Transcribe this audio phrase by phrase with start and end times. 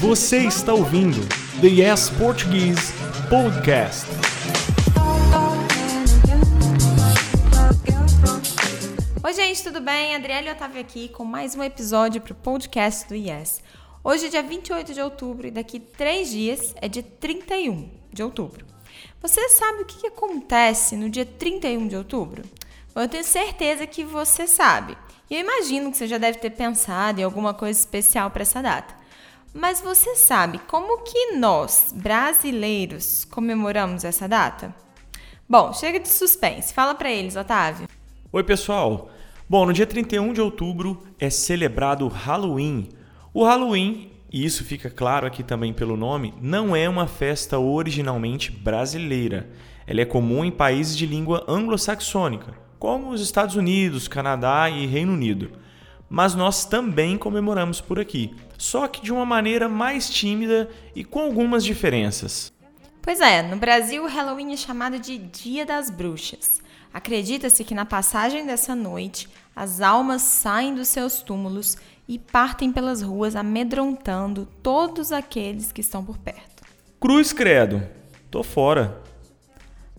[0.00, 1.20] Você está ouvindo
[1.60, 2.92] The Yes Portuguese
[3.30, 4.06] Podcast.
[9.22, 10.14] Oi, gente, tudo bem?
[10.14, 13.62] Adriele Otávio aqui com mais um episódio para o podcast do Yes.
[14.02, 18.66] Hoje é dia 28 de outubro e daqui três dias é dia 31 de outubro.
[19.22, 22.42] Você sabe o que, acontece no dia 31 de outubro?
[22.94, 24.96] Eu tenho certeza que você sabe.
[25.30, 28.62] E eu imagino que você já deve ter pensado em alguma coisa especial para essa
[28.62, 28.94] data.
[29.52, 34.74] Mas você sabe como que nós, brasileiros, comemoramos essa data?
[35.48, 36.74] Bom, chega de suspense.
[36.74, 37.88] Fala para eles, Otávio.
[38.32, 39.10] Oi, pessoal.
[39.48, 42.88] Bom, no dia 31 de outubro é celebrado Halloween.
[43.32, 48.50] O Halloween e isso fica claro aqui também pelo nome, não é uma festa originalmente
[48.50, 49.48] brasileira.
[49.86, 55.12] Ela é comum em países de língua anglo-saxônica, como os Estados Unidos, Canadá e Reino
[55.12, 55.52] Unido.
[56.08, 61.20] Mas nós também comemoramos por aqui, só que de uma maneira mais tímida e com
[61.20, 62.52] algumas diferenças.
[63.02, 66.62] Pois é, no Brasil o Halloween é chamado de Dia das Bruxas.
[66.92, 71.76] Acredita-se que na passagem dessa noite as almas saem dos seus túmulos
[72.08, 76.62] e partem pelas ruas amedrontando todos aqueles que estão por perto.
[77.00, 77.82] Cruz credo,
[78.30, 79.02] tô fora.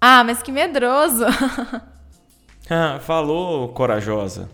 [0.00, 1.24] Ah, mas que medroso!
[2.72, 4.50] ah, falou, corajosa.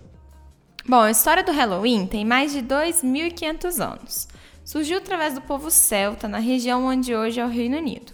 [0.89, 4.29] Bom, a história do Halloween tem mais de 2.500 anos.
[4.65, 8.13] Surgiu através do povo celta na região onde hoje é o Reino Unido.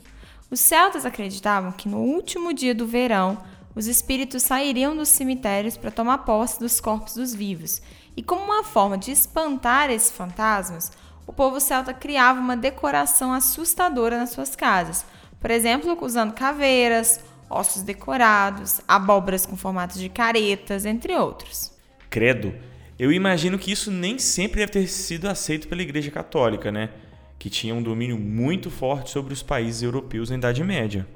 [0.51, 3.39] Os celtas acreditavam que no último dia do verão,
[3.75, 7.81] os espíritos sairiam dos cemitérios para tomar posse dos corpos dos vivos
[8.17, 10.93] e como uma forma de espantar esses fantasmas,
[11.27, 15.07] o povo celta criava uma decoração assustadora nas suas casas.
[15.41, 17.21] Por exemplo, usando caveiras,
[17.53, 21.73] ossos decorados, abóboras com formatos de caretas, entre outros.
[22.11, 22.55] Credo,
[22.99, 26.91] eu imagino que isso nem sempre deve ter sido aceito pela Igreja Católica, né?
[27.39, 31.07] Que tinha um domínio muito forte sobre os países europeus na Idade Média.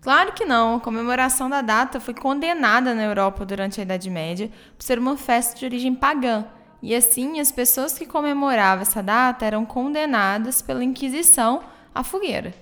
[0.00, 0.76] Claro que não.
[0.76, 5.16] A comemoração da data foi condenada na Europa durante a Idade Média por ser uma
[5.16, 6.46] festa de origem pagã.
[6.82, 11.62] E assim, as pessoas que comemoravam essa data eram condenadas pela Inquisição
[11.94, 12.54] à fogueira.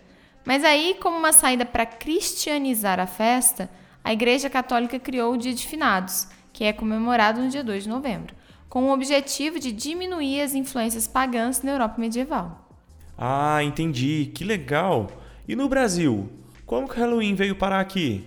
[0.49, 3.69] Mas aí, como uma saída para cristianizar a festa,
[4.03, 7.89] a Igreja Católica criou o Dia de Finados, que é comemorado no dia 2 de
[7.91, 8.35] novembro,
[8.67, 12.67] com o objetivo de diminuir as influências pagãs na Europa medieval.
[13.19, 14.33] Ah, entendi.
[14.35, 15.11] Que legal.
[15.47, 16.33] E no Brasil?
[16.65, 18.25] Como que o Halloween veio parar aqui?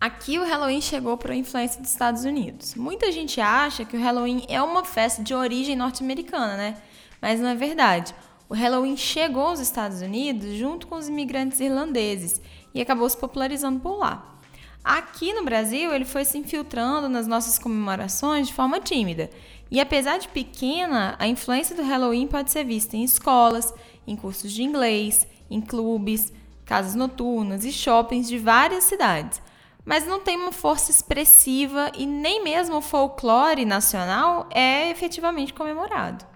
[0.00, 2.74] Aqui o Halloween chegou por influência dos Estados Unidos.
[2.74, 6.78] Muita gente acha que o Halloween é uma festa de origem norte-americana, né?
[7.20, 8.14] Mas não é verdade.
[8.50, 12.42] O Halloween chegou aos Estados Unidos junto com os imigrantes irlandeses
[12.74, 14.40] e acabou se popularizando por lá.
[14.82, 19.30] Aqui no Brasil, ele foi se infiltrando nas nossas comemorações de forma tímida.
[19.70, 23.72] E apesar de pequena, a influência do Halloween pode ser vista em escolas,
[24.04, 26.32] em cursos de inglês, em clubes,
[26.64, 29.40] casas noturnas e shoppings de várias cidades,
[29.84, 36.29] mas não tem uma força expressiva e nem mesmo o folclore nacional é efetivamente comemorado.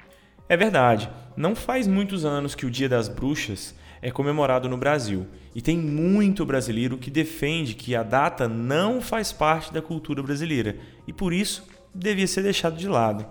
[0.49, 1.11] É verdade.
[1.37, 5.79] Não faz muitos anos que o Dia das Bruxas é comemorado no Brasil e tem
[5.79, 11.33] muito brasileiro que defende que a data não faz parte da cultura brasileira e por
[11.33, 13.27] isso devia ser deixado de lado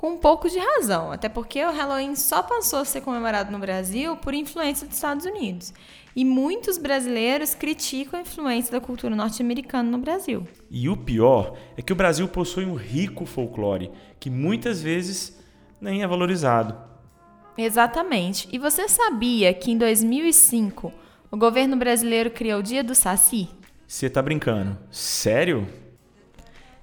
[0.00, 3.58] com um pouco de razão, até porque o Halloween só passou a ser comemorado no
[3.58, 5.74] Brasil por influência dos Estados Unidos.
[6.16, 10.48] E muitos brasileiros criticam a influência da cultura norte-americana no Brasil.
[10.70, 15.38] E o pior é que o Brasil possui um rico folclore que muitas vezes
[15.80, 16.76] nem é valorizado.
[17.56, 18.48] Exatamente.
[18.52, 20.92] E você sabia que em 2005
[21.30, 23.48] o governo brasileiro criou o Dia do Saci?
[23.86, 24.78] Você tá brincando?
[24.90, 25.66] Sério?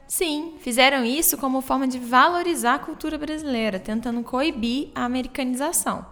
[0.08, 6.06] Sim, fizeram isso como forma de valorizar a cultura brasileira, tentando coibir a americanização.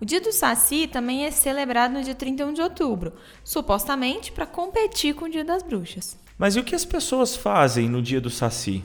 [0.00, 3.12] O Dia do Saci também é celebrado no dia 31 de outubro,
[3.42, 6.18] supostamente para competir com o Dia das Bruxas.
[6.36, 8.82] Mas e o que as pessoas fazem no Dia do Saci?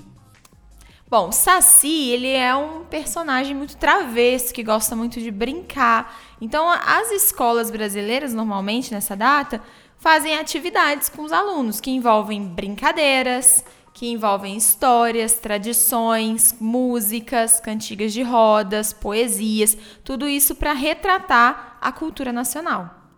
[1.09, 6.15] Bom, Saci, ele é um personagem muito travesso, que gosta muito de brincar.
[6.39, 9.59] Então, as escolas brasileiras, normalmente, nessa data,
[9.97, 18.21] fazem atividades com os alunos, que envolvem brincadeiras, que envolvem histórias, tradições, músicas, cantigas de
[18.21, 23.09] rodas, poesias, tudo isso para retratar a cultura nacional.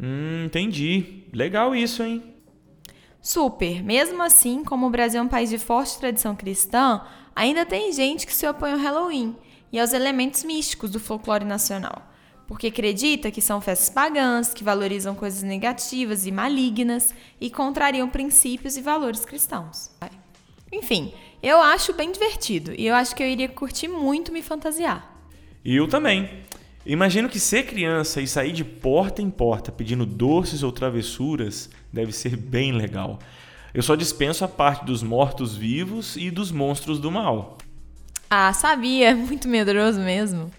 [0.00, 1.24] Hum, entendi.
[1.32, 2.22] Legal isso, hein?
[3.20, 3.82] Super.
[3.84, 7.02] Mesmo assim, como o Brasil é um país de forte tradição cristã,
[7.34, 9.36] ainda tem gente que se opõe ao Halloween
[9.72, 12.10] e aos elementos místicos do folclore nacional,
[12.46, 18.76] porque acredita que são festas pagãs, que valorizam coisas negativas e malignas e contrariam princípios
[18.76, 19.90] e valores cristãos.
[20.70, 21.12] Enfim,
[21.42, 25.12] Eu acho bem divertido e eu acho que eu iria curtir muito me fantasiar.
[25.64, 26.30] E eu também.
[26.86, 32.12] Imagino que ser criança e sair de porta em porta pedindo doces ou travessuras deve
[32.12, 33.18] ser bem legal.
[33.74, 37.56] Eu só dispenso a parte dos mortos-vivos e dos monstros do mal.
[38.28, 40.50] Ah, sabia, muito medroso mesmo.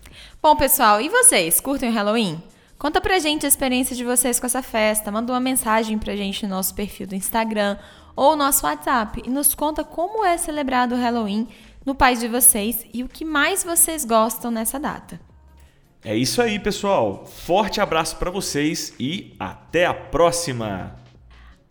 [0.42, 1.60] Bom, pessoal, e vocês?
[1.60, 2.42] Curtem o Halloween?
[2.78, 6.44] Conta pra gente a experiência de vocês com essa festa, manda uma mensagem pra gente
[6.44, 7.78] no nosso perfil do Instagram
[8.16, 11.48] ou nosso WhatsApp e nos conta como é celebrado o Halloween
[11.86, 15.20] no país de vocês e o que mais vocês gostam nessa data.
[16.04, 17.26] É isso aí, pessoal.
[17.26, 21.03] Forte abraço para vocês e até a próxima.